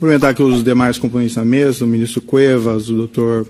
[0.00, 3.46] Cumprimentar aqui os demais componentes da mesa, o ministro Cuevas, o doutor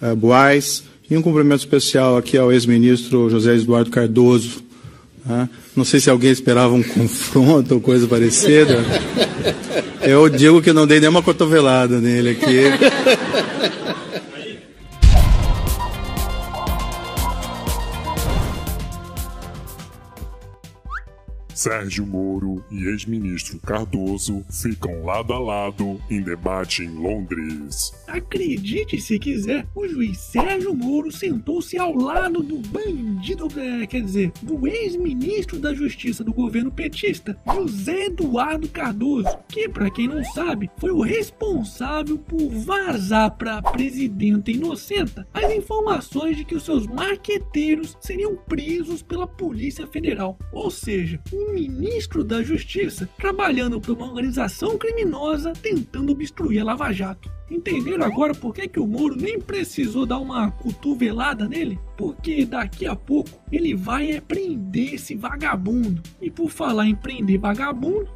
[0.00, 4.62] uh, Boaz, e um cumprimento especial aqui ao ex-ministro José Eduardo Cardoso.
[5.26, 5.46] Né?
[5.76, 8.82] Não sei se alguém esperava um confronto ou coisa parecida.
[10.00, 12.62] Eu digo que não dei nenhuma cotovelada nele aqui.
[21.60, 27.92] Sérgio Moro e ex-ministro Cardoso ficam lado a lado em debate em Londres.
[28.08, 33.09] Acredite se quiser, o juiz Sérgio Moro sentou-se ao lado do bandido,
[33.56, 39.90] é, quer dizer, do ex-ministro da Justiça do governo petista, José Eduardo Cardoso, que, para
[39.90, 46.44] quem não sabe, foi o responsável por vazar para a presidenta inocenta as informações de
[46.44, 50.38] que os seus marqueteiros seriam presos pela Polícia Federal.
[50.52, 56.92] Ou seja, um ministro da Justiça trabalhando para uma organização criminosa tentando obstruir a Lava
[56.92, 57.30] Jato.
[57.50, 61.78] Entenderam agora por que, que o Moro nem precisou dar uma cotovelada nele?
[61.96, 66.00] Porque daqui a pouco ele vai é prender esse vagabundo.
[66.20, 68.08] E por falar em prender vagabundo,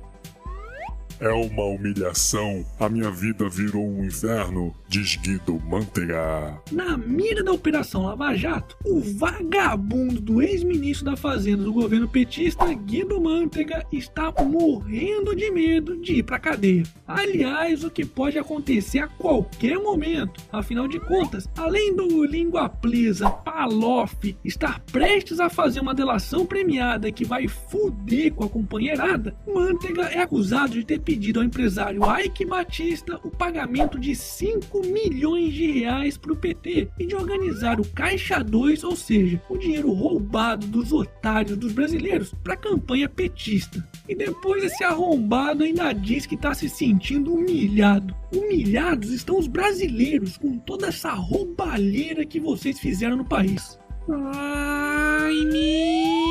[1.21, 2.65] é uma humilhação.
[2.79, 6.61] A minha vida virou um inferno, diz Guido Mantega.
[6.73, 12.73] Na mira da Operação Lava Jato, o vagabundo do ex-ministro da Fazenda do governo petista,
[12.73, 16.85] Guido Mantega, está morrendo de medo de ir pra cadeia.
[17.07, 20.43] Aliás, o que pode acontecer a qualquer momento.
[20.53, 27.13] Afinal de contas, além do língua presa Palof estar prestes a fazer uma delação premiada
[27.13, 32.45] que vai fuder com a companheirada, Mantega é acusado de ter pedido ao empresário Ike
[32.45, 37.89] Batista o pagamento de 5 milhões de reais para o PT e de organizar o
[37.89, 43.87] Caixa 2, ou seja, o dinheiro roubado dos otários dos brasileiros para a campanha petista.
[44.09, 48.15] E depois esse arrombado ainda diz que está se sentindo humilhado.
[48.35, 53.79] Humilhados estão os brasileiros com toda essa roubalheira que vocês fizeram no país.
[54.09, 56.24] Ai, meu!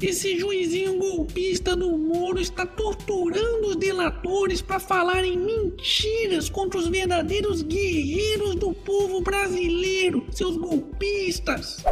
[0.00, 7.62] Esse juizinho golpista do Moro está torturando os delatores para falarem mentiras contra os verdadeiros
[7.62, 11.82] guerreiros do povo brasileiro, seus golpistas!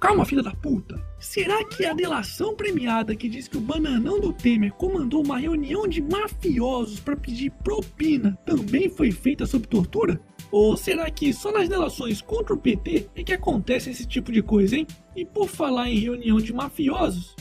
[0.00, 1.00] Calma, filha da puta!
[1.20, 5.86] Será que a delação premiada que diz que o bananão do Temer comandou uma reunião
[5.86, 10.20] de mafiosos para pedir propina também foi feita sob tortura?
[10.50, 14.42] Ou será que só nas delações contra o PT é que acontece esse tipo de
[14.42, 14.86] coisa, hein?
[15.14, 17.36] E por falar em reunião de mafiosos,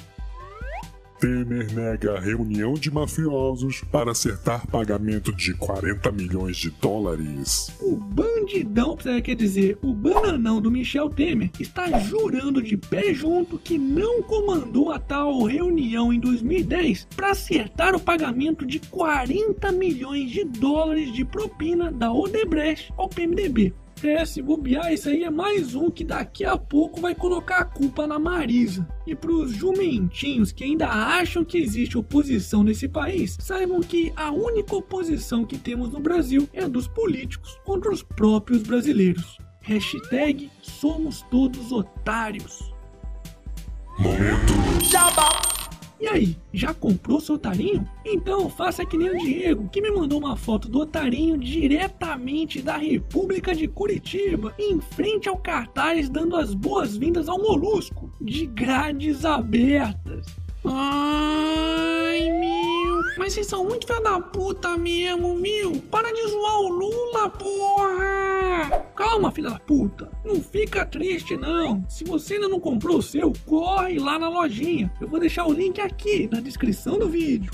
[1.21, 7.71] Temer nega reunião de mafiosos para acertar pagamento de 40 milhões de dólares.
[7.79, 13.77] O bandidão, quer dizer, o bananão do Michel Temer, está jurando de pé junto que
[13.77, 20.43] não comandou a tal reunião em 2010 para acertar o pagamento de 40 milhões de
[20.43, 23.71] dólares de propina da Odebrecht ao PMDB.
[24.03, 27.65] É, se bobear, isso aí é mais um que daqui a pouco vai colocar a
[27.65, 28.87] culpa na Marisa.
[29.05, 34.75] E pros jumentinhos que ainda acham que existe oposição nesse país, saibam que a única
[34.75, 39.37] oposição que temos no Brasil é a dos políticos contra os próprios brasileiros.
[39.61, 42.73] Hashtag somos todos otários.
[43.99, 44.53] Momento.
[44.83, 45.50] Jabá.
[46.01, 47.87] E aí, já comprou seu otarinho?
[48.03, 52.75] Então faça que nem o Diego, que me mandou uma foto do otarinho diretamente da
[52.75, 60.25] República de Curitiba, em frente ao cartaz dando as boas-vindas ao molusco, de grades abertas.
[60.63, 61.40] Meu.
[63.17, 65.81] Mas vocês são muito filha da puta mesmo, viu?
[65.91, 68.85] Para de zoar o Lula, porra!
[68.95, 70.09] Calma, filha da puta.
[70.23, 71.83] Não fica triste, não.
[71.89, 74.91] Se você ainda não comprou o seu, corre lá na lojinha.
[75.01, 77.51] Eu vou deixar o link aqui na descrição do vídeo.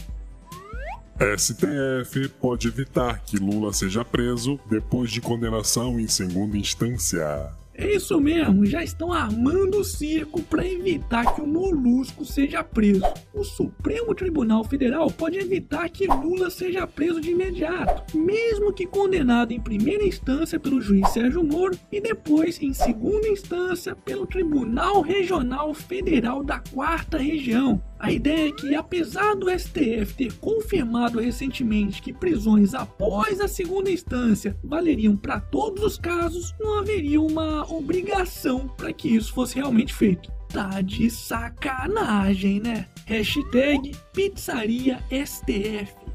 [1.35, 7.49] STF pode evitar que Lula seja preso depois de condenação em segunda instância.
[7.79, 13.03] É isso mesmo, já estão armando o circo para evitar que o Molusco seja preso.
[13.31, 19.51] O Supremo Tribunal Federal pode evitar que Lula seja preso de imediato, mesmo que condenado
[19.51, 25.71] em primeira instância pelo juiz Sérgio Moro e depois em segunda instância pelo Tribunal Regional
[25.75, 27.79] Federal da Quarta Região.
[27.99, 33.89] A ideia é que, apesar do STF ter confirmado recentemente que prisões após a segunda
[33.89, 39.93] instância valeriam para todos os casos, não haveria uma obrigação para que isso fosse realmente
[39.93, 40.31] feito.
[40.49, 42.87] Tá de sacanagem, né?
[43.05, 46.07] Hashtag Pizzaria STF.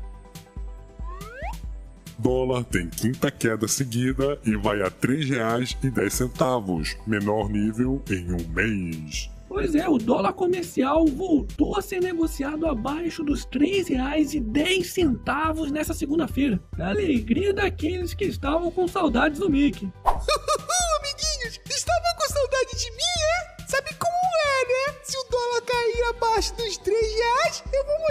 [2.19, 9.29] Dólar tem quinta queda seguida e vai a R$ 3,10, menor nível em um mês.
[9.52, 16.58] Pois é, o dólar comercial voltou a ser negociado abaixo dos R$ 3,10 nessa segunda-feira.
[16.81, 19.93] Alegria daqueles que estavam com saudades do Mickey.
[20.06, 23.66] Amiguinhos, estavam com saudade de mim, é?
[23.69, 24.96] Sabe como é, né?
[25.02, 28.01] Se o dólar cair abaixo dos 3 reais, eu vou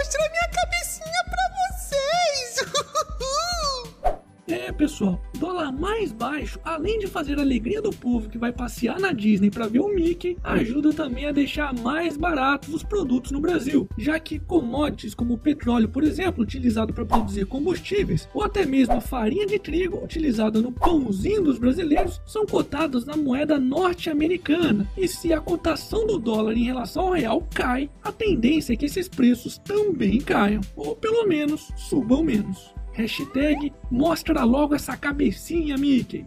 [4.82, 9.12] pessoal, dólar mais baixo, além de fazer a alegria do povo que vai passear na
[9.12, 13.88] Disney para ver o Mickey, ajuda também a deixar mais baratos os produtos no Brasil,
[13.96, 18.94] já que commodities como o petróleo, por exemplo, utilizado para produzir combustíveis, ou até mesmo
[18.94, 24.90] a farinha de trigo utilizada no pãozinho dos brasileiros, são cotados na moeda norte-americana.
[24.98, 28.86] E se a cotação do dólar em relação ao real cai, a tendência é que
[28.86, 32.74] esses preços também caiam, ou pelo menos subam menos.
[32.92, 36.26] Hashtag mostra logo essa cabecinha, Mickey.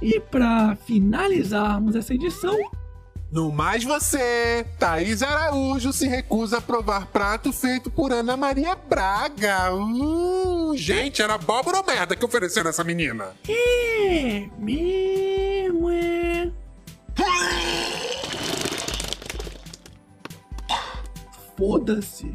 [0.00, 2.56] E para finalizarmos essa edição,
[3.30, 9.74] No mais você, Thaís Araújo se recusa a provar prato feito por Ana Maria Braga.
[9.74, 13.34] Uh, gente, era abóbora ou merda que ofereceram essa menina?
[13.48, 16.50] é mesmo é.
[21.56, 22.34] Foda-se.